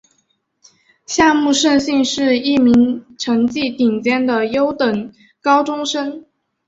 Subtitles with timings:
[1.05, 6.25] 夏木胜幸是一名成绩顶尖的优等高中生。